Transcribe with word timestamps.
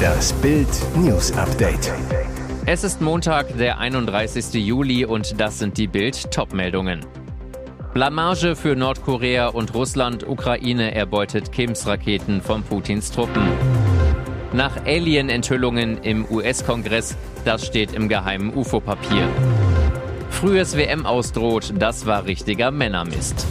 Das 0.00 0.32
Bild 0.34 0.68
News 0.96 1.32
Update. 1.32 1.92
Es 2.66 2.84
ist 2.84 3.00
Montag, 3.00 3.56
der 3.58 3.78
31. 3.78 4.54
Juli 4.54 5.04
und 5.04 5.40
das 5.40 5.58
sind 5.58 5.76
die 5.76 5.86
Bild 5.86 6.30
Topmeldungen. 6.30 7.04
Blamage 7.94 8.54
für 8.54 8.76
Nordkorea 8.76 9.48
und 9.48 9.74
Russland. 9.74 10.26
Ukraine 10.26 10.94
erbeutet 10.94 11.52
Kims 11.52 11.86
Raketen 11.86 12.40
von 12.40 12.62
Putins 12.62 13.10
Truppen. 13.10 13.48
Nach 14.52 14.76
Alien-Enthüllungen 14.84 15.98
im 16.02 16.24
US-Kongress, 16.30 17.16
das 17.44 17.66
steht 17.66 17.92
im 17.92 18.08
geheimen 18.08 18.54
UFO-Papier. 18.54 19.28
Frühes 20.30 20.76
WM 20.76 21.06
ausdroht, 21.06 21.72
das 21.76 22.06
war 22.06 22.24
richtiger 22.26 22.70
Männermist. 22.70 23.46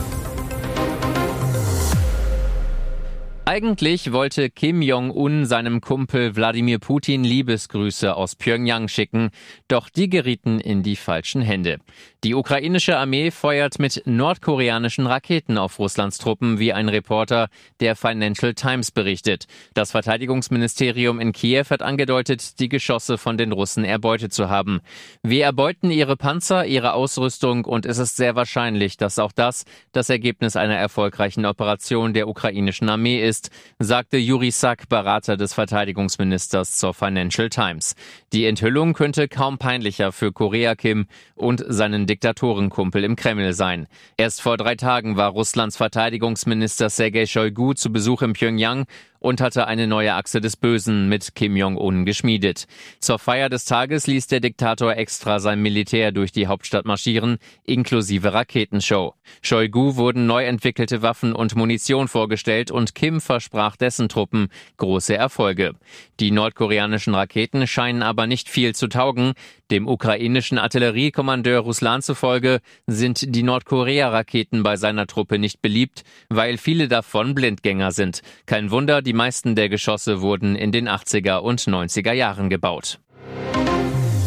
Eigentlich 3.52 4.12
wollte 4.12 4.52
Kim 4.52 4.84
Jong-un 4.84 5.48
seinem 5.48 5.82
Kumpel 5.82 6.36
Wladimir 6.36 6.78
Putin 6.78 7.24
Liebesgrüße 7.24 8.16
aus 8.16 8.36
Pyongyang 8.36 8.88
schicken, 8.88 9.32
doch 9.68 9.90
die 9.90 10.08
gerieten 10.08 10.60
in 10.60 10.84
die 10.84 10.96
falschen 10.96 11.42
Hände. 11.42 11.80
Die 12.24 12.36
ukrainische 12.36 12.98
Armee 12.98 13.32
feuert 13.32 13.80
mit 13.80 14.04
nordkoreanischen 14.06 15.08
Raketen 15.08 15.58
auf 15.58 15.80
Russlands 15.80 16.20
Truppen, 16.20 16.60
wie 16.60 16.74
ein 16.74 16.90
Reporter 16.90 17.48
der 17.80 17.96
Financial 17.96 18.54
Times 18.54 18.92
berichtet. 18.92 19.46
Das 19.74 19.92
Verteidigungsministerium 19.92 21.20
in 21.20 21.32
Kiew 21.32 21.66
hat 21.72 21.82
angedeutet, 21.82 22.60
die 22.60 22.70
Geschosse 22.70 23.18
von 23.18 23.40
den 23.40 23.52
Russen 23.52 23.84
erbeutet 23.84 24.32
zu 24.32 24.50
haben. 24.50 24.80
Wir 25.24 25.46
erbeuten 25.46 25.90
ihre 25.90 26.18
Panzer, 26.18 26.68
ihre 26.68 26.94
Ausrüstung 26.94 27.66
und 27.66 27.88
es 27.88 27.98
ist 27.98 28.16
sehr 28.16 28.36
wahrscheinlich, 28.36 28.98
dass 28.98 29.18
auch 29.18 29.32
das 29.32 29.66
das 29.92 30.12
Ergebnis 30.12 30.56
einer 30.56 30.76
erfolgreichen 30.76 31.48
Operation 31.48 32.14
der 32.14 32.28
ukrainischen 32.28 32.90
Armee 32.90 33.26
ist 33.28 33.39
ist, 33.40 33.52
sagte 33.80 34.18
Juri 34.18 34.52
Sack, 34.52 34.90
Berater 34.90 35.38
des 35.38 35.54
Verteidigungsministers 35.54 36.78
zur 36.78 36.94
Financial 36.94 37.50
Times. 37.50 37.96
Die 38.34 38.46
Enthüllung 38.46 38.94
könnte 38.94 39.28
kaum 39.28 39.58
peinlicher 39.58 40.12
für 40.12 40.32
Korea 40.32 40.76
Kim 40.76 41.08
und 41.36 41.64
seinen 41.66 42.06
Diktatorenkumpel 42.06 43.04
im 43.04 43.16
Kreml 43.16 43.54
sein. 43.54 43.88
Erst 44.18 44.42
vor 44.42 44.58
drei 44.58 44.76
Tagen 44.76 45.16
war 45.16 45.30
Russlands 45.30 45.78
Verteidigungsminister 45.78 46.90
Sergei 46.90 47.26
Shoigu 47.26 47.74
zu 47.74 47.92
Besuch 47.92 48.22
in 48.22 48.34
Pyongyang 48.34 48.86
und 49.20 49.42
hatte 49.42 49.68
eine 49.68 49.88
neue 49.88 50.14
Achse 50.14 50.42
des 50.42 50.58
Bösen 50.58 51.10
mit 51.10 51.36
Kim 51.36 51.56
Jong-un 51.56 52.06
geschmiedet. 52.06 52.66
Zur 53.00 53.20
Feier 53.20 53.50
des 53.50 53.66
Tages 53.66 54.08
ließ 54.08 54.28
der 54.28 54.40
Diktator 54.40 54.96
extra 54.96 55.40
sein 55.40 55.62
Militär 55.62 56.12
durch 56.12 56.32
die 56.32 56.48
Hauptstadt 56.48 56.86
marschieren, 56.86 57.38
inklusive 57.64 58.34
Raketenshow. 58.34 59.14
Shoigu 59.42 59.96
wurden 59.96 60.26
neu 60.26 60.46
entwickelte 60.46 61.02
Waffen 61.02 61.34
und 61.34 61.56
Munition 61.56 62.08
vorgestellt 62.08 62.72
und 62.72 62.96
Kim 62.96 63.22
versprach 63.22 63.76
dessen 63.76 64.10
Truppen 64.10 64.48
große 64.78 65.16
Erfolge. 65.16 65.76
Die 66.20 66.32
nordkoreanischen 66.32 67.16
Raketen 67.16 67.68
scheinen 67.68 68.04
aber 68.04 68.28
nicht 68.28 68.50
viel 68.50 68.76
zu 68.76 68.88
taugen. 68.88 69.34
Dem 69.72 69.88
ukrainischen 69.88 70.58
Artilleriekommandeur 70.58 71.60
Ruslan 71.60 72.02
zufolge 72.02 72.60
sind 72.88 73.36
die 73.36 73.44
Nordkorea-Raketen 73.44 74.64
bei 74.64 74.76
seiner 74.76 75.06
Truppe 75.08 75.38
nicht 75.38 75.62
beliebt, 75.62 76.04
weil 76.30 76.58
viele 76.58 76.88
davon 76.88 77.36
Blindgänger 77.36 77.92
sind. 77.92 78.22
Kein 78.48 78.72
Wunder, 78.72 79.02
die 79.10 79.14
meisten 79.14 79.56
der 79.56 79.70
Geschosse 79.70 80.22
wurden 80.22 80.56
in 80.56 80.72
den 80.72 80.88
80er 80.88 81.38
und 81.38 81.62
90er 81.62 82.12
Jahren 82.12 82.48
gebaut. 82.48 83.00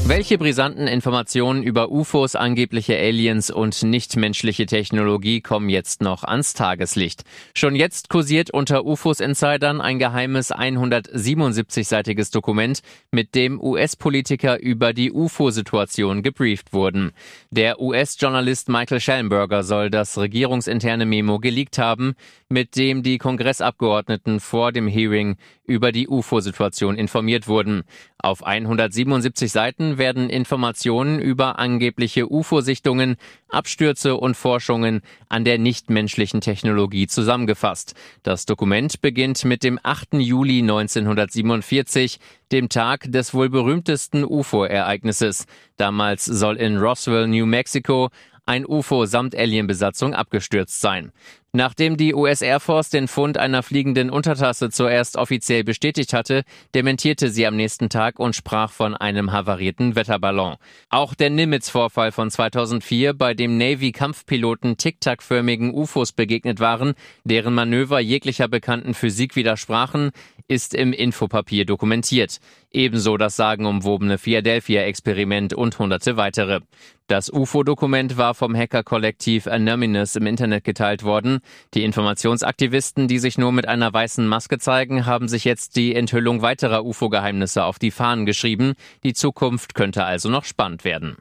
Welche 0.04 0.36
brisanten 0.36 0.88
Informationen 0.88 1.62
über 1.62 1.92
UFOs, 1.92 2.34
angebliche 2.34 2.98
Aliens 2.98 3.52
und 3.52 3.84
nichtmenschliche 3.84 4.66
Technologie 4.66 5.40
kommen 5.40 5.68
jetzt 5.68 6.02
noch 6.02 6.24
ans 6.24 6.54
Tageslicht? 6.54 7.22
Schon 7.54 7.76
jetzt 7.76 8.08
kursiert 8.08 8.50
unter 8.50 8.84
UFOs-Insidern 8.84 9.80
ein 9.80 10.00
geheimes 10.00 10.52
177-seitiges 10.52 12.32
Dokument, 12.32 12.82
mit 13.12 13.36
dem 13.36 13.62
US-Politiker 13.62 14.60
über 14.60 14.92
die 14.92 15.12
UFO-Situation 15.12 16.24
gebrieft 16.24 16.72
wurden. 16.72 17.12
Der 17.52 17.80
US-Journalist 17.80 18.68
Michael 18.68 19.00
Schellenberger 19.00 19.62
soll 19.62 19.88
das 19.88 20.18
regierungsinterne 20.18 21.06
Memo 21.06 21.38
geleakt 21.38 21.78
haben, 21.78 22.14
mit 22.48 22.76
dem 22.76 23.04
die 23.04 23.18
Kongressabgeordneten 23.18 24.40
vor 24.40 24.72
dem 24.72 24.88
Hearing 24.88 25.36
über 25.64 25.92
die 25.92 26.08
UFO-Situation 26.08 26.96
informiert 26.96 27.46
wurden. 27.46 27.84
Auf 28.24 28.44
177 28.46 29.50
Seiten 29.50 29.98
werden 29.98 30.30
Informationen 30.30 31.18
über 31.18 31.58
angebliche 31.58 32.30
UFO-Sichtungen, 32.32 33.16
Abstürze 33.48 34.14
und 34.14 34.36
Forschungen 34.36 35.02
an 35.28 35.44
der 35.44 35.58
nichtmenschlichen 35.58 36.40
Technologie 36.40 37.08
zusammengefasst. 37.08 37.96
Das 38.22 38.46
Dokument 38.46 39.00
beginnt 39.00 39.44
mit 39.44 39.64
dem 39.64 39.80
8. 39.82 40.14
Juli 40.14 40.60
1947, 40.60 42.20
dem 42.52 42.68
Tag 42.68 43.10
des 43.10 43.34
wohl 43.34 43.50
berühmtesten 43.50 44.24
UFO-Ereignisses. 44.24 45.46
Damals 45.76 46.24
soll 46.24 46.58
in 46.58 46.76
Roswell, 46.76 47.26
New 47.26 47.46
Mexico, 47.46 48.10
ein 48.46 48.66
UFO 48.66 49.06
samt 49.06 49.36
Alienbesatzung 49.36 50.14
abgestürzt 50.14 50.80
sein. 50.80 51.12
Nachdem 51.54 51.98
die 51.98 52.14
US 52.14 52.40
Air 52.40 52.60
Force 52.60 52.88
den 52.88 53.08
Fund 53.08 53.36
einer 53.36 53.62
fliegenden 53.62 54.08
Untertasse 54.08 54.70
zuerst 54.70 55.16
offiziell 55.16 55.64
bestätigt 55.64 56.14
hatte, 56.14 56.44
dementierte 56.74 57.28
sie 57.28 57.46
am 57.46 57.56
nächsten 57.56 57.90
Tag 57.90 58.18
und 58.18 58.34
sprach 58.34 58.72
von 58.72 58.96
einem 58.96 59.32
havarierten 59.32 59.94
Wetterballon. 59.94 60.56
Auch 60.88 61.14
der 61.14 61.28
Nimitz-Vorfall 61.28 62.10
von 62.10 62.30
2004, 62.30 63.12
bei 63.12 63.34
dem 63.34 63.58
Navy-Kampfpiloten 63.58 64.78
tic-tac-förmigen 64.78 65.74
UFOs 65.74 66.12
begegnet 66.12 66.58
waren, 66.58 66.94
deren 67.24 67.52
Manöver 67.52 68.00
jeglicher 68.00 68.48
bekannten 68.48 68.94
Physik 68.94 69.36
widersprachen, 69.36 70.10
ist 70.48 70.74
im 70.74 70.92
Infopapier 70.92 71.64
dokumentiert. 71.64 72.38
Ebenso 72.70 73.16
das 73.16 73.36
sagenumwobene 73.36 74.18
Philadelphia-Experiment 74.18 75.54
und 75.54 75.78
hunderte 75.78 76.16
weitere. 76.16 76.60
Das 77.06 77.30
UFO-Dokument 77.32 78.16
war 78.16 78.34
vom 78.34 78.56
Hacker-Kollektiv 78.56 79.46
Anonymous 79.46 80.16
im 80.16 80.26
Internet 80.26 80.64
geteilt 80.64 81.02
worden. 81.02 81.40
Die 81.74 81.84
Informationsaktivisten, 81.84 83.08
die 83.08 83.18
sich 83.18 83.38
nur 83.38 83.52
mit 83.52 83.68
einer 83.68 83.92
weißen 83.92 84.26
Maske 84.26 84.58
zeigen, 84.58 85.04
haben 85.06 85.28
sich 85.28 85.44
jetzt 85.44 85.76
die 85.76 85.94
Enthüllung 85.94 86.42
weiterer 86.42 86.84
UFO-Geheimnisse 86.84 87.64
auf 87.64 87.78
die 87.78 87.90
Fahnen 87.90 88.24
geschrieben. 88.24 88.74
Die 89.04 89.14
Zukunft 89.14 89.74
könnte 89.74 90.04
also 90.04 90.28
noch 90.28 90.44
spannend 90.44 90.84
werden. 90.84 91.16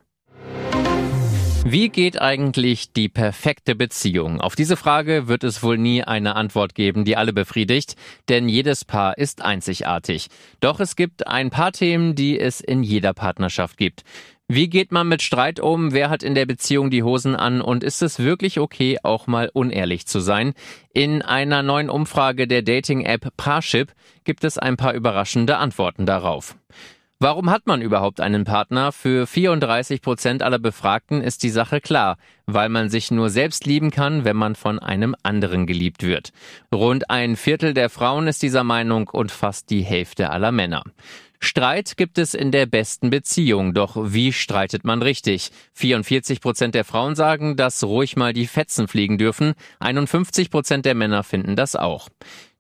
Wie 1.64 1.90
geht 1.90 2.20
eigentlich 2.20 2.92
die 2.92 3.08
perfekte 3.08 3.76
Beziehung? 3.76 4.42
Auf 4.42 4.56
diese 4.56 4.76
Frage 4.76 5.28
wird 5.28 5.44
es 5.44 5.62
wohl 5.62 5.78
nie 5.78 6.04
eine 6.04 6.36
Antwort 6.36 6.74
geben, 6.74 7.06
die 7.06 7.16
alle 7.16 7.34
befriedigt, 7.34 7.96
denn 8.30 8.50
jedes 8.50 8.84
Paar 8.84 9.18
ist 9.20 9.44
einzigartig. 9.44 10.28
Doch 10.60 10.80
es 10.80 10.96
gibt 10.96 11.28
ein 11.28 11.52
paar 11.52 11.72
Themen, 11.72 12.16
die 12.16 12.40
es 12.40 12.62
in 12.62 12.82
jeder 12.82 13.14
Partnerschaft 13.14 13.78
gibt. 13.78 14.04
Wie 14.48 14.70
geht 14.70 14.92
man 14.92 15.08
mit 15.08 15.22
Streit 15.22 15.60
um? 15.60 15.94
Wer 15.94 16.10
hat 16.10 16.24
in 16.24 16.36
der 16.36 16.48
Beziehung 16.48 16.90
die 16.90 17.04
Hosen 17.04 17.36
an? 17.36 17.62
Und 17.62 17.84
ist 17.84 18.02
es 18.02 18.20
wirklich 18.20 18.60
okay, 18.60 18.98
auch 19.04 19.28
mal 19.28 19.50
unehrlich 19.54 20.08
zu 20.08 20.20
sein? 20.20 20.54
In 20.94 21.22
einer 21.22 21.62
neuen 21.62 21.90
Umfrage 21.90 22.48
der 22.48 22.64
Dating-App 22.64 23.38
Parship 23.38 23.94
gibt 24.24 24.44
es 24.44 24.58
ein 24.58 24.78
paar 24.78 24.94
überraschende 24.94 25.58
Antworten 25.58 26.06
darauf. 26.06 26.58
Warum 27.24 27.52
hat 27.52 27.68
man 27.68 27.84
überhaupt 27.84 28.20
einen 28.20 28.46
Partner? 28.46 28.92
Für 28.92 29.28
34 29.28 30.02
Prozent 30.02 30.42
aller 30.42 30.58
Befragten 30.58 31.22
ist 31.22 31.44
die 31.44 31.52
Sache 31.52 31.80
klar, 31.80 32.18
weil 32.48 32.68
man 32.68 32.90
sich 32.90 33.12
nur 33.12 33.30
selbst 33.30 33.68
lieben 33.68 33.92
kann, 33.92 34.26
wenn 34.26 34.36
man 34.36 34.56
von 34.56 34.80
einem 34.80 35.16
anderen 35.22 35.68
geliebt 35.68 36.02
wird. 36.02 36.32
Rund 36.74 37.12
ein 37.12 37.36
Viertel 37.36 37.76
der 37.76 37.92
Frauen 37.92 38.26
ist 38.26 38.42
dieser 38.42 38.64
Meinung 38.64 39.08
und 39.08 39.32
fast 39.32 39.70
die 39.70 39.84
Hälfte 39.84 40.32
aller 40.32 40.52
Männer. 40.52 40.82
Streit 41.40 41.96
gibt 41.96 42.18
es 42.18 42.34
in 42.34 42.52
der 42.52 42.66
besten 42.66 43.12
Beziehung, 43.12 43.76
doch 43.76 43.98
wie 43.98 44.34
streitet 44.34 44.84
man 44.84 45.04
richtig? 45.04 45.52
44 45.74 46.42
Prozent 46.42 46.74
der 46.74 46.86
Frauen 46.86 47.16
sagen, 47.16 47.56
dass 47.56 47.84
ruhig 47.84 48.16
mal 48.16 48.34
die 48.34 48.48
Fetzen 48.48 48.88
fliegen 48.88 49.20
dürfen, 49.20 49.54
51 49.80 50.50
Prozent 50.50 50.86
der 50.86 50.96
Männer 50.96 51.22
finden 51.22 51.56
das 51.56 51.76
auch. 51.76 52.10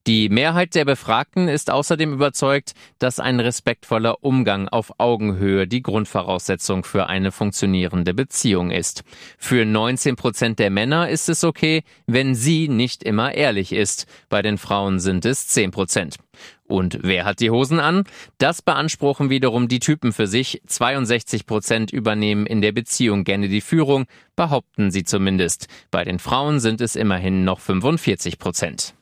Die 0.07 0.29
Mehrheit 0.29 0.73
der 0.73 0.83
Befragten 0.83 1.47
ist 1.47 1.69
außerdem 1.69 2.11
überzeugt, 2.11 2.73
dass 2.97 3.19
ein 3.19 3.39
respektvoller 3.39 4.23
Umgang 4.23 4.67
auf 4.67 4.93
Augenhöhe 4.97 5.67
die 5.67 5.83
Grundvoraussetzung 5.83 6.83
für 6.83 7.05
eine 7.05 7.31
funktionierende 7.31 8.15
Beziehung 8.15 8.71
ist. 8.71 9.03
Für 9.37 9.63
19 9.63 10.15
Prozent 10.15 10.57
der 10.57 10.71
Männer 10.71 11.07
ist 11.07 11.29
es 11.29 11.43
okay, 11.43 11.83
wenn 12.07 12.33
sie 12.33 12.67
nicht 12.67 13.03
immer 13.03 13.35
ehrlich 13.35 13.73
ist. 13.73 14.07
Bei 14.27 14.41
den 14.41 14.57
Frauen 14.57 14.99
sind 14.99 15.23
es 15.23 15.47
10 15.49 15.69
Prozent. 15.69 16.15
Und 16.63 16.97
wer 17.03 17.25
hat 17.25 17.39
die 17.39 17.51
Hosen 17.51 17.79
an? 17.79 18.05
Das 18.39 18.63
beanspruchen 18.63 19.29
wiederum 19.29 19.67
die 19.67 19.79
Typen 19.79 20.13
für 20.13 20.25
sich. 20.25 20.63
62 20.65 21.45
Prozent 21.45 21.91
übernehmen 21.91 22.47
in 22.47 22.61
der 22.61 22.71
Beziehung 22.71 23.23
gerne 23.23 23.49
die 23.49 23.61
Führung, 23.61 24.05
behaupten 24.35 24.89
sie 24.89 25.03
zumindest. 25.03 25.67
Bei 25.91 26.03
den 26.03 26.17
Frauen 26.17 26.59
sind 26.59 26.81
es 26.81 26.95
immerhin 26.95 27.43
noch 27.43 27.59
45 27.59 28.39
Prozent. 28.39 28.95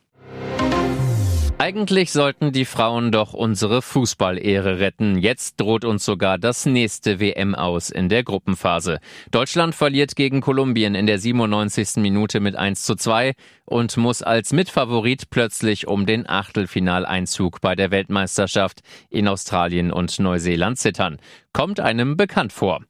Eigentlich 1.60 2.10
sollten 2.10 2.52
die 2.52 2.64
Frauen 2.64 3.12
doch 3.12 3.34
unsere 3.34 3.82
Fußballehre 3.82 4.78
retten. 4.78 5.18
Jetzt 5.18 5.60
droht 5.60 5.84
uns 5.84 6.06
sogar 6.06 6.38
das 6.38 6.64
nächste 6.64 7.20
WM 7.20 7.54
aus 7.54 7.90
in 7.90 8.08
der 8.08 8.24
Gruppenphase. 8.24 8.98
Deutschland 9.30 9.74
verliert 9.74 10.16
gegen 10.16 10.40
Kolumbien 10.40 10.94
in 10.94 11.06
der 11.06 11.18
97. 11.18 11.96
Minute 11.96 12.40
mit 12.40 12.56
1 12.56 12.82
zu 12.84 12.94
2 12.94 13.34
und 13.66 13.98
muss 13.98 14.22
als 14.22 14.54
Mitfavorit 14.54 15.28
plötzlich 15.28 15.86
um 15.86 16.06
den 16.06 16.26
Achtelfinaleinzug 16.26 17.60
bei 17.60 17.74
der 17.74 17.90
Weltmeisterschaft 17.90 18.80
in 19.10 19.28
Australien 19.28 19.92
und 19.92 20.18
Neuseeland 20.18 20.78
zittern. 20.78 21.18
Kommt 21.52 21.78
einem 21.78 22.16
bekannt 22.16 22.54
vor. 22.54 22.80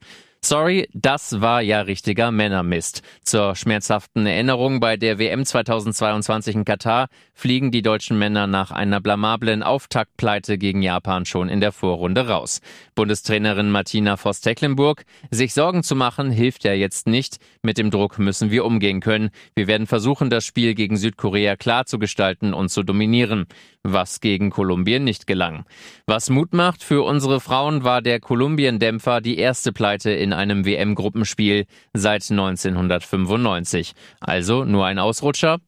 Sorry, 0.43 0.89
das 0.95 1.43
war 1.43 1.61
ja 1.61 1.83
richtiger 1.83 2.31
Männermist. 2.31 3.03
Zur 3.23 3.55
schmerzhaften 3.55 4.25
Erinnerung 4.25 4.81
bei 4.81 4.97
der 4.97 5.19
WM 5.19 5.45
2022 5.45 6.55
in 6.55 6.65
Katar 6.65 7.09
fliegen 7.35 7.71
die 7.71 7.83
deutschen 7.83 8.19
Männer 8.19 8.47
nach 8.47 8.71
einer 8.71 9.03
blamablen 9.03 9.63
Auftaktpleite 9.63 10.57
gegen 10.57 10.81
Japan 10.81 11.27
schon 11.27 11.51
in 11.51 11.61
der 11.61 11.73
Vorrunde 11.73 12.27
raus. 12.27 12.63
Bundestrainerin 12.95 13.71
Martina 13.71 14.17
Voss-Tecklenburg, 14.17 15.05
sich 15.31 15.53
Sorgen 15.53 15.83
zu 15.83 15.95
machen 15.95 16.31
hilft 16.31 16.65
ja 16.65 16.73
jetzt 16.73 17.07
nicht. 17.07 17.37
Mit 17.63 17.77
dem 17.77 17.91
Druck 17.91 18.19
müssen 18.19 18.51
wir 18.51 18.65
umgehen 18.65 19.01
können. 19.01 19.29
Wir 19.55 19.67
werden 19.67 19.87
versuchen, 19.87 20.31
das 20.31 20.47
Spiel 20.47 20.75
gegen 20.75 20.97
Südkorea 20.97 21.57
klar 21.57 21.85
zu 21.85 21.99
gestalten 21.99 22.55
und 22.55 22.71
zu 22.71 22.83
dominieren. 22.83 23.47
Was 23.83 24.21
gegen 24.21 24.51
Kolumbien 24.51 25.05
nicht 25.05 25.27
gelang. 25.27 25.65
Was 26.07 26.29
Mut 26.29 26.53
macht 26.53 26.83
für 26.83 27.03
unsere 27.03 27.41
Frauen 27.41 27.83
war 27.83 28.03
der 28.03 28.21
Kolumbien-Dämpfer 28.21 29.23
die 29.23 29.39
erste 29.39 29.73
Pleite 29.73 30.11
in 30.11 30.30
in 30.31 30.35
einem 30.35 30.65
WM-Gruppenspiel 30.65 31.67
seit 31.93 32.31
1995. 32.31 33.95
Also 34.21 34.65
nur 34.65 34.87
ein 34.87 35.01
Ausrutscher? 35.01 35.59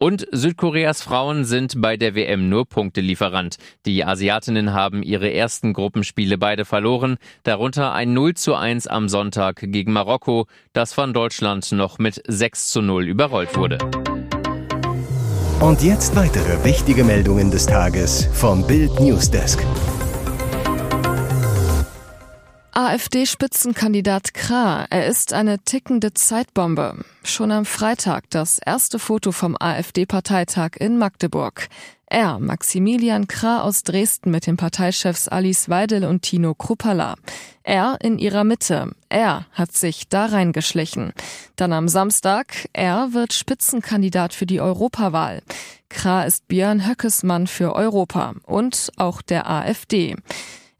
Und 0.00 0.26
Südkoreas 0.30 1.02
Frauen 1.02 1.44
sind 1.44 1.80
bei 1.80 1.96
der 1.96 2.14
WM 2.14 2.48
nur 2.48 2.66
Punktelieferant. 2.66 3.56
Die 3.84 4.04
Asiatinnen 4.04 4.72
haben 4.72 5.02
ihre 5.02 5.32
ersten 5.32 5.72
Gruppenspiele 5.72 6.38
beide 6.38 6.64
verloren, 6.64 7.16
darunter 7.42 7.92
ein 7.92 8.12
0 8.12 8.34
zu 8.34 8.54
1 8.54 8.86
am 8.86 9.08
Sonntag 9.08 9.56
gegen 9.60 9.92
Marokko, 9.92 10.46
das 10.72 10.92
von 10.92 11.12
Deutschland 11.12 11.70
noch 11.72 11.98
mit 11.98 12.22
6 12.26 12.68
zu 12.68 12.82
0 12.82 13.08
überrollt 13.08 13.56
wurde. 13.56 13.78
Und 15.60 15.82
jetzt 15.82 16.14
weitere 16.14 16.64
wichtige 16.64 17.02
Meldungen 17.02 17.50
des 17.50 17.66
Tages 17.66 18.28
vom 18.32 18.64
Bild 18.64 19.00
Newsdesk. 19.00 19.64
AfD-Spitzenkandidat 22.88 24.32
Krah, 24.32 24.86
er 24.88 25.06
ist 25.08 25.34
eine 25.34 25.58
tickende 25.58 26.14
Zeitbombe. 26.14 27.04
Schon 27.22 27.52
am 27.52 27.66
Freitag 27.66 28.30
das 28.30 28.58
erste 28.64 28.98
Foto 28.98 29.30
vom 29.30 29.58
AfD-Parteitag 29.60 30.70
in 30.78 30.96
Magdeburg. 30.96 31.68
Er, 32.06 32.38
Maximilian 32.38 33.28
Krah 33.28 33.60
aus 33.60 33.82
Dresden 33.82 34.30
mit 34.30 34.46
den 34.46 34.56
Parteichefs 34.56 35.28
Alice 35.28 35.68
Weidel 35.68 36.06
und 36.06 36.22
Tino 36.22 36.54
Kruppala. 36.54 37.16
Er 37.62 37.98
in 38.00 38.18
ihrer 38.18 38.44
Mitte. 38.44 38.92
Er 39.10 39.44
hat 39.52 39.72
sich 39.72 40.08
da 40.08 40.24
reingeschlichen. 40.24 41.12
Dann 41.56 41.74
am 41.74 41.88
Samstag, 41.88 42.70
er 42.72 43.12
wird 43.12 43.34
Spitzenkandidat 43.34 44.32
für 44.32 44.46
die 44.46 44.62
Europawahl. 44.62 45.42
Krah 45.90 46.22
ist 46.22 46.48
Björn 46.48 46.88
Höckesmann 46.88 47.48
für 47.48 47.74
Europa 47.74 48.32
und 48.46 48.90
auch 48.96 49.20
der 49.20 49.50
AfD. 49.50 50.16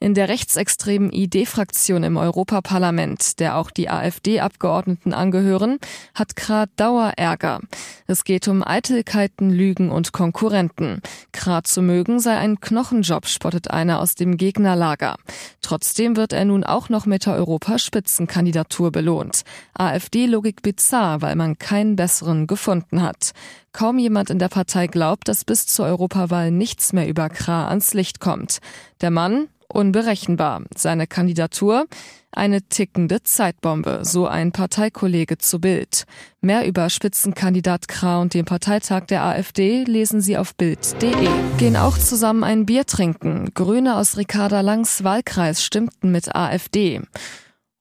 In 0.00 0.14
der 0.14 0.28
rechtsextremen 0.28 1.12
ID-Fraktion 1.12 2.04
im 2.04 2.16
Europaparlament, 2.16 3.40
der 3.40 3.56
auch 3.56 3.72
die 3.72 3.90
AfD-Abgeordneten 3.90 5.12
angehören, 5.12 5.78
hat 6.14 6.36
Krat 6.36 6.70
Dauerärger. 6.76 7.60
Es 8.06 8.22
geht 8.22 8.46
um 8.46 8.62
Eitelkeiten, 8.64 9.50
Lügen 9.50 9.90
und 9.90 10.12
Konkurrenten. 10.12 11.02
Krat 11.32 11.66
zu 11.66 11.82
mögen 11.82 12.20
sei 12.20 12.36
ein 12.36 12.60
Knochenjob, 12.60 13.26
spottet 13.26 13.72
einer 13.72 13.98
aus 13.98 14.14
dem 14.14 14.36
Gegnerlager. 14.36 15.16
Trotzdem 15.62 16.16
wird 16.16 16.32
er 16.32 16.44
nun 16.44 16.62
auch 16.62 16.88
noch 16.88 17.04
mit 17.04 17.26
der 17.26 17.34
Europaspitzenkandidatur 17.34 18.92
belohnt. 18.92 19.42
AfD-Logik 19.74 20.62
bizarr, 20.62 21.22
weil 21.22 21.34
man 21.34 21.58
keinen 21.58 21.96
besseren 21.96 22.46
gefunden 22.46 23.02
hat. 23.02 23.32
Kaum 23.72 23.98
jemand 23.98 24.30
in 24.30 24.38
der 24.38 24.48
Partei 24.48 24.86
glaubt, 24.86 25.26
dass 25.26 25.44
bis 25.44 25.66
zur 25.66 25.86
Europawahl 25.86 26.52
nichts 26.52 26.92
mehr 26.92 27.08
über 27.08 27.28
Kra 27.28 27.66
ans 27.68 27.94
Licht 27.94 28.20
kommt. 28.20 28.58
Der 29.00 29.10
Mann, 29.10 29.48
unberechenbar. 29.69 30.62
Seine 30.75 31.06
Kandidatur 31.06 31.87
eine 32.31 32.62
tickende 32.62 33.23
Zeitbombe, 33.23 34.00
so 34.03 34.26
ein 34.26 34.53
Parteikollege 34.53 35.38
zu 35.38 35.61
Bild. 35.61 36.05
Mehr 36.41 36.67
über 36.67 36.91
Spitzenkandidat 36.91 37.88
Krah 37.88 38.20
und 38.20 38.35
den 38.35 38.44
Parteitag 38.44 39.06
der 39.06 39.25
AfD 39.25 39.85
lesen 39.85 40.20
Sie 40.20 40.37
auf 40.37 40.55
Bild.de. 40.55 41.29
Gehen 41.56 41.76
auch 41.76 41.97
zusammen 41.97 42.44
ein 42.44 42.67
Bier 42.67 42.85
trinken. 42.85 43.50
Grüne 43.55 43.97
aus 43.97 44.17
Ricarda 44.17 44.61
Langs 44.61 45.05
Wahlkreis 45.05 45.65
stimmten 45.65 46.12
mit 46.12 46.35
AfD. 46.35 47.00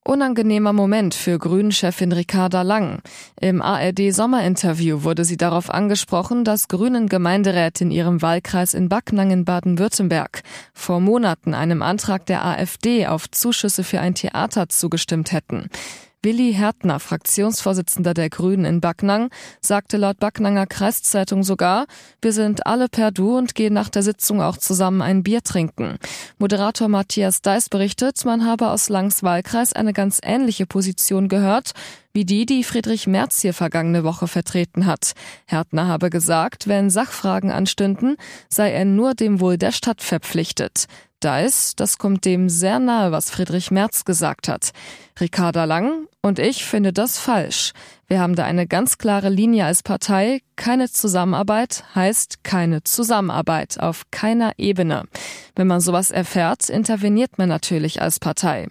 Unangenehmer 0.07 0.71
Moment 0.71 1.13
für 1.13 1.37
Grünen-Chefin 1.37 2.13
Ricarda 2.13 2.61
Lang. 2.61 3.01
Im 3.41 3.61
ARD-Sommerinterview 3.61 5.03
wurde 5.03 5.25
sie 5.25 5.35
darauf 5.35 5.69
angesprochen, 5.69 6.45
dass 6.45 6.69
Grünen 6.69 7.09
Gemeinderäte 7.09 7.83
in 7.83 7.91
ihrem 7.91 8.21
Wahlkreis 8.21 8.73
in 8.73 8.87
Backnang 8.87 9.31
in 9.31 9.43
Baden-Württemberg 9.43 10.43
vor 10.73 11.01
Monaten 11.01 11.53
einem 11.53 11.81
Antrag 11.81 12.25
der 12.25 12.45
AfD 12.45 13.05
auf 13.05 13.29
Zuschüsse 13.29 13.83
für 13.83 13.99
ein 13.99 14.15
Theater 14.15 14.69
zugestimmt 14.69 15.33
hätten. 15.33 15.69
Willi 16.27 16.51
Härtner, 16.51 16.99
Fraktionsvorsitzender 16.99 18.13
der 18.13 18.29
Grünen 18.29 18.65
in 18.65 18.81
Backnang, 18.81 19.29
sagte 19.61 19.95
laut 19.95 20.19
Backnanger 20.19 20.67
Kreiszeitung 20.67 21.41
sogar, 21.41 21.85
wir 22.21 22.33
sind 22.33 22.67
alle 22.67 22.89
per 22.89 23.11
Du 23.11 23.37
und 23.37 23.55
gehen 23.55 23.73
nach 23.73 23.87
der 23.87 24.03
Sitzung 24.03 24.41
auch 24.41 24.57
zusammen 24.57 25.01
ein 25.01 25.23
Bier 25.23 25.41
trinken. 25.41 25.97
Moderator 26.37 26.89
Matthias 26.89 27.41
Deis 27.41 27.69
berichtet, 27.69 28.25
man 28.25 28.45
habe 28.45 28.71
aus 28.71 28.89
Langs 28.89 29.23
Wahlkreis 29.23 29.71
eine 29.71 29.93
ganz 29.93 30.19
ähnliche 30.21 30.65
Position 30.65 31.29
gehört, 31.29 31.71
wie 32.11 32.25
die, 32.25 32.45
die 32.45 32.65
Friedrich 32.65 33.07
Merz 33.07 33.41
hier 33.41 33.53
vergangene 33.53 34.03
Woche 34.03 34.27
vertreten 34.27 34.85
hat. 34.85 35.13
Härtner 35.45 35.87
habe 35.87 36.09
gesagt, 36.09 36.67
wenn 36.67 36.89
Sachfragen 36.89 37.51
anstünden, 37.51 38.17
sei 38.49 38.71
er 38.71 38.83
nur 38.83 39.13
dem 39.13 39.39
Wohl 39.39 39.57
der 39.57 39.71
Stadt 39.71 40.01
verpflichtet. 40.01 40.87
Dice, 41.23 41.75
das 41.75 41.97
kommt 41.97 42.25
dem 42.25 42.49
sehr 42.49 42.79
nahe, 42.79 43.11
was 43.11 43.29
Friedrich 43.29 43.71
Merz 43.71 44.05
gesagt 44.05 44.47
hat. 44.47 44.71
Ricarda 45.19 45.63
Lang 45.65 46.07
und 46.21 46.39
ich 46.39 46.65
finde 46.65 46.93
das 46.93 47.17
falsch. 47.17 47.73
Wir 48.07 48.19
haben 48.19 48.35
da 48.35 48.43
eine 48.43 48.67
ganz 48.67 48.97
klare 48.97 49.29
Linie 49.29 49.65
als 49.65 49.81
Partei. 49.81 50.41
Keine 50.55 50.89
Zusammenarbeit 50.89 51.83
heißt 51.95 52.43
keine 52.43 52.83
Zusammenarbeit 52.83 53.79
auf 53.79 54.03
keiner 54.11 54.53
Ebene. 54.57 55.05
Wenn 55.55 55.67
man 55.67 55.81
sowas 55.81 56.11
erfährt, 56.11 56.69
interveniert 56.69 57.37
man 57.37 57.49
natürlich 57.49 58.01
als 58.01 58.19
Partei. 58.19 58.67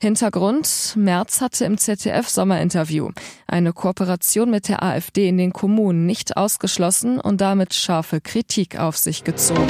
Hintergrund, 0.00 0.94
Merz 0.96 1.40
hatte 1.40 1.64
im 1.64 1.76
ZDF-Sommerinterview 1.76 3.10
eine 3.48 3.72
Kooperation 3.72 4.48
mit 4.48 4.68
der 4.68 4.82
AfD 4.82 5.28
in 5.28 5.38
den 5.38 5.52
Kommunen 5.52 6.06
nicht 6.06 6.36
ausgeschlossen 6.36 7.18
und 7.18 7.40
damit 7.40 7.74
scharfe 7.74 8.20
Kritik 8.20 8.78
auf 8.78 8.96
sich 8.96 9.24
gezogen. 9.24 9.66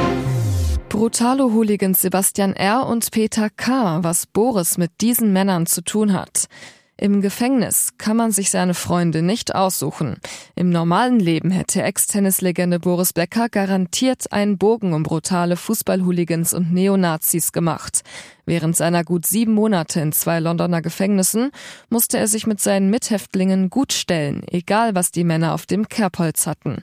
Brutale 0.88 1.44
Hooligans 1.52 2.00
Sebastian 2.00 2.54
R. 2.54 2.86
und 2.86 3.10
Peter 3.10 3.50
K., 3.50 4.02
was 4.02 4.26
Boris 4.26 4.78
mit 4.78 4.90
diesen 5.02 5.32
Männern 5.34 5.66
zu 5.66 5.82
tun 5.82 6.14
hat. 6.14 6.48
Im 6.96 7.20
Gefängnis 7.20 7.92
kann 7.96 8.16
man 8.16 8.32
sich 8.32 8.50
seine 8.50 8.74
Freunde 8.74 9.22
nicht 9.22 9.54
aussuchen. 9.54 10.16
Im 10.56 10.70
normalen 10.70 11.20
Leben 11.20 11.52
hätte 11.52 11.82
Ex-Tennislegende 11.82 12.80
Boris 12.80 13.12
Becker 13.12 13.48
garantiert 13.48 14.32
einen 14.32 14.58
Bogen 14.58 14.94
um 14.94 15.04
brutale 15.04 15.56
Fußballhooligans 15.56 16.54
und 16.54 16.72
Neonazis 16.72 17.52
gemacht. 17.52 18.00
Während 18.46 18.74
seiner 18.74 19.04
gut 19.04 19.26
sieben 19.26 19.52
Monate 19.52 20.00
in 20.00 20.10
zwei 20.10 20.40
Londoner 20.40 20.82
Gefängnissen 20.82 21.50
musste 21.88 22.18
er 22.18 22.26
sich 22.26 22.48
mit 22.48 22.60
seinen 22.60 22.90
Mithäftlingen 22.90 23.70
gut 23.70 23.92
stellen, 23.92 24.42
egal 24.50 24.96
was 24.96 25.12
die 25.12 25.24
Männer 25.24 25.54
auf 25.54 25.66
dem 25.66 25.88
Kerbholz 25.88 26.48
hatten. 26.48 26.82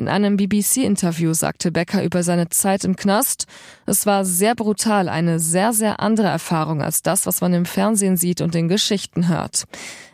In 0.00 0.08
einem 0.08 0.38
BBC-Interview 0.38 1.34
sagte 1.34 1.70
Becker 1.70 2.02
über 2.02 2.22
seine 2.22 2.48
Zeit 2.48 2.84
im 2.84 2.96
Knast, 2.96 3.46
es 3.84 4.06
war 4.06 4.24
sehr 4.24 4.54
brutal, 4.54 5.10
eine 5.10 5.38
sehr, 5.38 5.74
sehr 5.74 6.00
andere 6.00 6.28
Erfahrung 6.28 6.80
als 6.80 7.02
das, 7.02 7.26
was 7.26 7.42
man 7.42 7.52
im 7.52 7.66
Fernsehen 7.66 8.16
sieht 8.16 8.40
und 8.40 8.54
in 8.54 8.68
Geschichten 8.68 9.28
hört. 9.28 9.64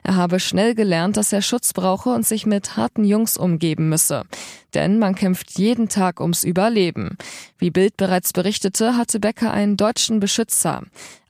Er 0.07 0.15
habe 0.15 0.39
schnell 0.39 0.77
gelernt, 0.77 1.17
dass 1.17 1.33
er 1.33 1.43
Schutz 1.43 1.73
brauche 1.73 2.11
und 2.11 2.25
sich 2.25 2.47
mit 2.47 2.77
harten 2.77 3.05
Jungs 3.05 3.37
umgeben 3.37 3.89
müsse. 3.89 4.23
Denn 4.73 5.01
man 5.01 5.17
kämpft 5.17 5.59
jeden 5.59 5.89
Tag 5.89 6.21
ums 6.21 6.45
Überleben. 6.45 7.19
Wie 7.59 7.73
Bild 7.73 7.97
bereits 7.97 8.33
berichtete, 8.33 8.97
hatte 8.97 9.19
Becker 9.19 9.51
einen 9.51 9.77
deutschen 9.77 10.21
Beschützer. 10.21 10.85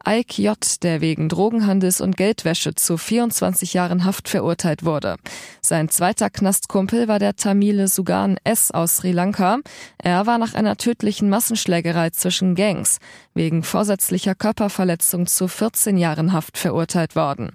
Ike 0.07 0.43
J., 0.43 0.59
der 0.83 1.01
wegen 1.01 1.31
Drogenhandels 1.31 2.03
und 2.03 2.19
Geldwäsche 2.19 2.75
zu 2.75 2.99
24 2.99 3.73
Jahren 3.73 4.05
Haft 4.05 4.29
verurteilt 4.29 4.85
wurde. 4.85 5.17
Sein 5.63 5.89
zweiter 5.89 6.29
Knastkumpel 6.29 7.09
war 7.09 7.19
der 7.19 7.35
Tamile 7.35 7.89
Sugan 7.89 8.37
S. 8.45 8.73
aus 8.73 8.99
Sri 8.99 9.13
Lanka. 9.13 9.61
Er 9.97 10.27
war 10.27 10.37
nach 10.37 10.53
einer 10.53 10.77
tödlichen 10.77 11.31
Massenschlägerei 11.31 12.11
zwischen 12.11 12.55
Gangs 12.55 12.99
wegen 13.33 13.63
vorsätzlicher 13.63 14.35
Körperverletzung 14.35 15.27
zu 15.27 15.49
14 15.49 15.97
Jahren 15.97 16.35
Haft 16.35 16.59
verurteilt 16.59 17.17
worden. 17.17 17.53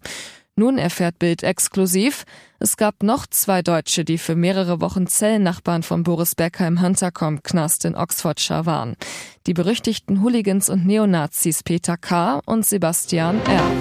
Nun 0.55 0.77
erfährt 0.77 1.17
Bild 1.17 1.43
exklusiv, 1.43 2.25
es 2.60 2.75
gab 2.75 3.03
noch 3.03 3.25
zwei 3.25 3.62
Deutsche, 3.62 4.03
die 4.03 4.17
für 4.17 4.36
mehrere 4.36 4.81
Wochen 4.81 5.08
Zellennachbarn 5.08 5.81
von 5.81 6.03
Boris 6.03 6.36
Becker 6.36 6.67
im 6.67 6.81
Huntercombe-Knast 6.81 7.86
in 7.86 7.96
Oxfordshire 7.96 8.65
waren. 8.65 8.96
Die 9.48 9.53
berüchtigten 9.53 10.22
Hooligans 10.22 10.70
und 10.70 10.86
Neonazis 10.86 11.63
Peter 11.63 11.96
K. 11.96 12.41
und 12.46 12.65
Sebastian 12.65 13.39
R. 13.46 13.72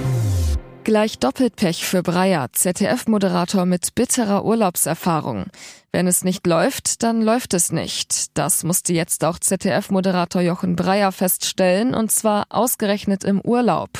Gleich 0.84 1.18
doppelt 1.18 1.56
Pech 1.56 1.84
für 1.84 2.02
Breyer, 2.02 2.48
ZDF-Moderator 2.52 3.66
mit 3.66 3.94
bitterer 3.94 4.44
Urlaubserfahrung. 4.44 5.46
Wenn 5.92 6.06
es 6.06 6.24
nicht 6.24 6.46
läuft, 6.46 7.02
dann 7.02 7.20
läuft 7.20 7.52
es 7.52 7.70
nicht. 7.70 8.38
Das 8.38 8.64
musste 8.64 8.94
jetzt 8.94 9.24
auch 9.24 9.38
ZDF-Moderator 9.38 10.40
Jochen 10.40 10.76
Breyer 10.76 11.12
feststellen, 11.12 11.94
und 11.94 12.10
zwar 12.10 12.46
ausgerechnet 12.48 13.24
im 13.24 13.40
Urlaub. 13.40 13.90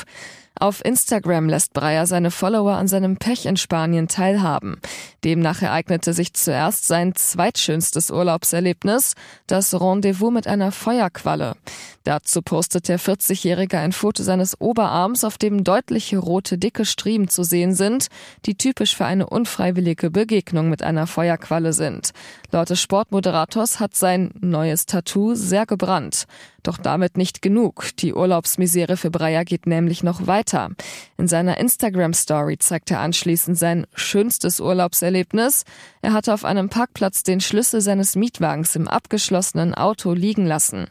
Auf 0.61 0.85
Instagram 0.85 1.49
lässt 1.49 1.73
Breyer 1.73 2.05
seine 2.05 2.29
Follower 2.29 2.73
an 2.73 2.87
seinem 2.87 3.17
Pech 3.17 3.47
in 3.47 3.57
Spanien 3.57 4.07
teilhaben. 4.07 4.79
Demnach 5.23 5.63
ereignete 5.63 6.13
sich 6.13 6.35
zuerst 6.35 6.85
sein 6.85 7.15
zweitschönstes 7.15 8.11
Urlaubserlebnis, 8.11 9.15
das 9.47 9.73
Rendezvous 9.73 10.31
mit 10.31 10.45
einer 10.45 10.71
Feuerqualle. 10.71 11.55
Dazu 12.03 12.41
postet 12.41 12.87
der 12.87 12.99
40-Jährige 12.99 13.77
ein 13.77 13.91
Foto 13.91 14.23
seines 14.23 14.59
Oberarms, 14.59 15.23
auf 15.23 15.37
dem 15.37 15.63
deutliche 15.63 16.17
rote 16.17 16.57
dicke 16.57 16.83
Striemen 16.83 17.27
zu 17.27 17.43
sehen 17.43 17.75
sind, 17.75 18.07
die 18.45 18.55
typisch 18.55 18.95
für 18.95 19.05
eine 19.05 19.27
unfreiwillige 19.27 20.09
Begegnung 20.09 20.69
mit 20.69 20.81
einer 20.81 21.05
Feuerqualle 21.05 21.73
sind. 21.73 22.11
Laut 22.51 22.71
des 22.71 22.81
Sportmoderators 22.81 23.79
hat 23.79 23.95
sein 23.95 24.31
neues 24.39 24.87
Tattoo 24.87 25.35
sehr 25.35 25.67
gebrannt. 25.67 26.25
Doch 26.63 26.77
damit 26.77 27.17
nicht 27.17 27.41
genug. 27.41 27.89
Die 27.97 28.13
Urlaubsmisere 28.13 28.97
für 28.97 29.11
Breyer 29.11 29.45
geht 29.45 29.67
nämlich 29.67 30.03
noch 30.03 30.27
weiter. 30.27 30.69
In 31.17 31.27
seiner 31.27 31.57
Instagram-Story 31.57 32.57
zeigt 32.57 32.91
er 32.91 32.99
anschließend 32.99 33.57
sein 33.57 33.87
schönstes 33.93 34.59
Urlaubserlebnis. 34.59 35.65
Er 36.01 36.13
hatte 36.13 36.33
auf 36.33 36.45
einem 36.45 36.69
Parkplatz 36.69 37.23
den 37.23 37.41
Schlüssel 37.41 37.81
seines 37.81 38.15
Mietwagens 38.15 38.75
im 38.75 38.87
abgeschlossenen 38.87 39.73
Auto 39.75 40.13
liegen 40.13 40.45
lassen. 40.45 40.87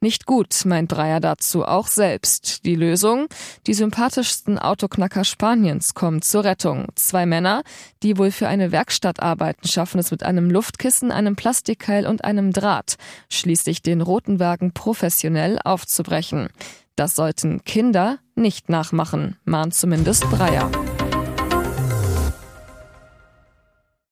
Nicht 0.00 0.26
gut, 0.26 0.66
meint 0.66 0.90
Breyer 0.90 1.20
dazu 1.20 1.64
auch 1.64 1.86
selbst. 1.86 2.66
Die 2.66 2.74
Lösung? 2.74 3.28
Die 3.66 3.72
sympathischsten 3.72 4.58
Autoknacker 4.58 5.24
Spaniens 5.24 5.94
kommen 5.94 6.20
zur 6.20 6.44
Rettung. 6.44 6.88
Zwei 6.96 7.24
Männer, 7.24 7.62
die 8.02 8.18
wohl 8.18 8.30
für 8.30 8.46
eine 8.46 8.72
Werkstatt 8.72 9.20
arbeiten, 9.20 9.66
schaffen 9.66 9.98
es 9.98 10.10
mit 10.10 10.22
einem 10.22 10.50
Luftkissen, 10.50 11.10
einem 11.10 11.34
Plastikkeil 11.34 12.06
und 12.06 12.24
einem 12.24 12.52
Draht, 12.52 12.96
schließlich 13.30 13.80
den 13.80 14.02
roten 14.02 14.38
Wagen 14.38 14.72
professionell 14.72 15.58
aufzubrechen. 15.64 16.48
Das 16.94 17.14
sollten 17.14 17.64
Kinder 17.64 18.18
nicht 18.34 18.68
nachmachen, 18.68 19.36
mahnt 19.44 19.74
zumindest 19.74 20.28
Breyer. 20.30 20.70